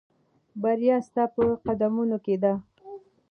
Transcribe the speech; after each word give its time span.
بریا 0.61 0.97
ستا 1.07 1.23
په 1.35 1.41
قدمونو 1.65 2.17
کې 2.25 2.35
ده. 2.43 2.53